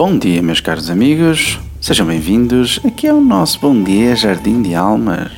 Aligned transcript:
Bom 0.00 0.16
dia, 0.16 0.40
meus 0.40 0.60
caros 0.60 0.88
amigos, 0.88 1.60
sejam 1.78 2.06
bem-vindos. 2.06 2.80
Aqui 2.82 3.06
é 3.06 3.12
o 3.12 3.20
nosso 3.20 3.60
Bom 3.60 3.82
Dia 3.82 4.16
Jardim 4.16 4.62
de 4.62 4.74
Almas. 4.74 5.30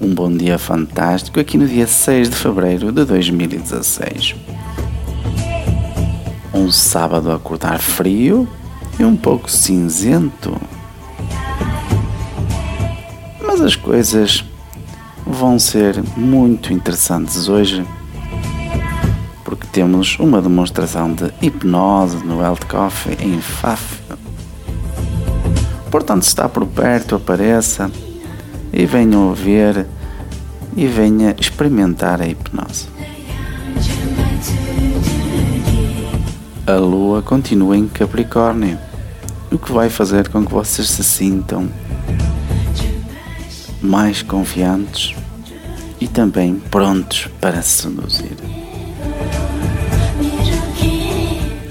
Um 0.00 0.14
bom 0.14 0.30
dia 0.30 0.56
fantástico 0.60 1.40
aqui 1.40 1.58
no 1.58 1.66
dia 1.66 1.88
6 1.88 2.30
de 2.30 2.36
fevereiro 2.36 2.92
de 2.92 3.04
2016. 3.04 4.36
Um 6.54 6.70
sábado 6.70 7.32
a 7.32 7.34
acordar 7.34 7.80
frio 7.80 8.48
e 8.96 9.04
um 9.04 9.16
pouco 9.16 9.50
cinzento. 9.50 10.56
Mas 13.44 13.60
as 13.60 13.74
coisas 13.74 14.44
vão 15.26 15.58
ser 15.58 16.00
muito 16.16 16.72
interessantes 16.72 17.48
hoje 17.48 17.84
temos 19.56 20.18
uma 20.18 20.40
demonstração 20.40 21.12
de 21.12 21.32
hipnose 21.40 22.24
no 22.24 22.40
Health 22.40 22.66
Coffee 22.68 23.16
em 23.20 23.40
Faf. 23.40 24.00
Portanto, 25.90 26.22
se 26.22 26.28
está 26.28 26.48
por 26.48 26.66
perto, 26.66 27.16
apareça 27.16 27.90
e 28.72 28.86
venham 28.86 29.34
ver 29.34 29.86
e 30.76 30.86
venha 30.86 31.34
experimentar 31.38 32.20
a 32.20 32.26
hipnose. 32.26 32.88
A 36.66 36.74
lua 36.74 37.20
continua 37.22 37.76
em 37.76 37.88
Capricórnio, 37.88 38.78
o 39.50 39.58
que 39.58 39.72
vai 39.72 39.90
fazer 39.90 40.28
com 40.28 40.44
que 40.44 40.52
vocês 40.52 40.88
se 40.88 41.02
sintam 41.02 41.68
mais 43.82 44.22
confiantes 44.22 45.14
e 46.00 46.06
também 46.06 46.54
prontos 46.70 47.28
para 47.40 47.60
seduzir. 47.62 48.36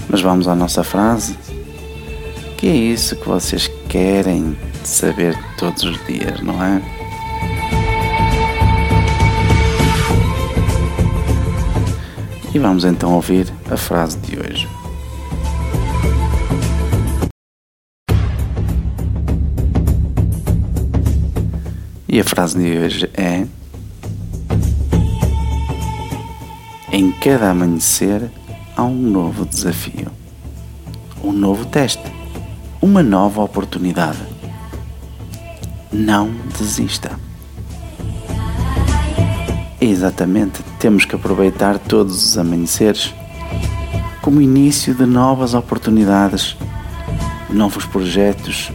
Mas 0.09 0.21
vamos 0.21 0.47
à 0.47 0.55
nossa 0.55 0.83
frase. 0.83 1.37
Que 2.57 2.67
é 2.67 2.75
isso 2.75 3.15
que 3.15 3.27
vocês 3.27 3.69
querem 3.87 4.57
saber 4.83 5.37
todos 5.57 5.83
os 5.83 6.05
dias, 6.05 6.41
não 6.41 6.61
é? 6.63 6.81
E 12.53 12.57
vamos 12.57 12.83
então 12.83 13.13
ouvir 13.13 13.53
a 13.69 13.77
frase 13.77 14.17
de 14.17 14.39
hoje. 14.39 14.67
E 22.07 22.19
a 22.19 22.23
frase 22.23 22.57
de 22.57 22.77
hoje 22.77 23.09
é: 23.13 23.45
Em 26.91 27.11
cada 27.11 27.51
amanhecer 27.51 28.31
há 28.79 28.83
um 28.83 28.95
novo 28.95 29.45
desafio, 29.45 30.07
um 31.21 31.33
novo 31.33 31.65
teste, 31.65 32.01
uma 32.81 33.03
nova 33.03 33.41
oportunidade. 33.41 34.19
Não 35.91 36.31
desista. 36.57 37.19
Exatamente, 39.81 40.63
temos 40.79 41.03
que 41.03 41.13
aproveitar 41.13 41.77
todos 41.77 42.23
os 42.23 42.37
amanheceres 42.37 43.13
como 44.21 44.39
início 44.39 44.95
de 44.95 45.05
novas 45.05 45.53
oportunidades, 45.53 46.55
novos 47.49 47.85
projetos 47.85 48.71